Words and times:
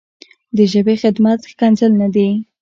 د 0.55 0.57
ژبې 0.71 0.95
خدمت 1.03 1.39
ښکنځل 1.51 1.91
نه 2.01 2.07
دي. 2.15 2.29